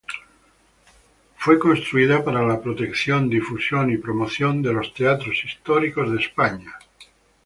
Fue 1.37 1.59
constituida 1.59 2.23
para 2.25 2.41
la 2.41 2.59
protección, 2.59 3.29
difusión 3.29 3.91
y 3.91 3.97
promoción 3.99 4.63
de 4.63 4.73
los 4.73 4.95
teatros 4.95 5.43
históricos 5.45 6.11
de 6.11 6.17
España. 6.19 6.75